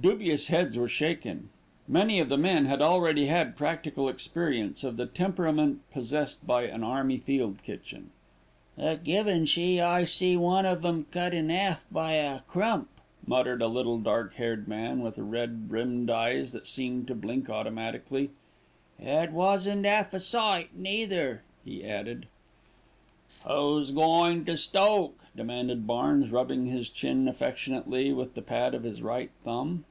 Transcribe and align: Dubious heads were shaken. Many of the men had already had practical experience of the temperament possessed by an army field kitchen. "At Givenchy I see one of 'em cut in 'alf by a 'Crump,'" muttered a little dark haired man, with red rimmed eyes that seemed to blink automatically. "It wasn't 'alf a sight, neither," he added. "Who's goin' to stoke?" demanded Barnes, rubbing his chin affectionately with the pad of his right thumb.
Dubious 0.00 0.46
heads 0.46 0.78
were 0.78 0.88
shaken. 0.88 1.50
Many 1.86 2.20
of 2.20 2.30
the 2.30 2.38
men 2.38 2.64
had 2.64 2.80
already 2.80 3.26
had 3.26 3.54
practical 3.56 4.08
experience 4.08 4.82
of 4.82 4.96
the 4.96 5.04
temperament 5.04 5.80
possessed 5.92 6.46
by 6.46 6.62
an 6.62 6.82
army 6.82 7.18
field 7.18 7.62
kitchen. 7.62 8.10
"At 8.78 9.04
Givenchy 9.04 9.78
I 9.78 10.04
see 10.04 10.38
one 10.38 10.64
of 10.64 10.82
'em 10.86 11.04
cut 11.10 11.34
in 11.34 11.50
'alf 11.50 11.84
by 11.92 12.12
a 12.14 12.40
'Crump,'" 12.42 12.88
muttered 13.26 13.60
a 13.60 13.68
little 13.68 13.98
dark 13.98 14.36
haired 14.36 14.66
man, 14.66 15.00
with 15.02 15.18
red 15.18 15.70
rimmed 15.70 16.08
eyes 16.08 16.52
that 16.52 16.66
seemed 16.68 17.06
to 17.08 17.14
blink 17.14 17.50
automatically. 17.50 18.30
"It 18.98 19.32
wasn't 19.32 19.84
'alf 19.84 20.14
a 20.14 20.20
sight, 20.20 20.70
neither," 20.74 21.42
he 21.62 21.84
added. 21.84 22.26
"Who's 23.46 23.90
goin' 23.90 24.46
to 24.46 24.56
stoke?" 24.56 25.18
demanded 25.36 25.86
Barnes, 25.86 26.30
rubbing 26.30 26.66
his 26.66 26.88
chin 26.88 27.28
affectionately 27.28 28.14
with 28.14 28.32
the 28.34 28.42
pad 28.42 28.74
of 28.74 28.82
his 28.84 29.02
right 29.02 29.30
thumb. 29.44 29.84